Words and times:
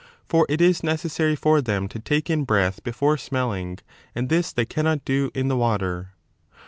For 0.27 0.47
it 0.49 0.61
is 0.61 0.81
necessary 0.81 1.35
for 1.35 1.61
them 1.61 1.87
to 1.89 1.99
take 1.99 2.27
in 2.27 2.43
breath 2.43 2.83
before 2.83 3.17
smelling 3.19 3.77
and 4.15 4.29
this 4.29 4.51
they 4.51 4.65
cannot 4.65 5.05
do 5.05 5.29
in 5.35 5.47
the 5.47 5.55
water. 5.55 6.13